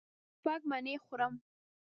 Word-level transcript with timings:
زه 0.03 0.09
شپږ 0.39 0.61
مڼې 0.69 0.95
خورم. 1.05 1.33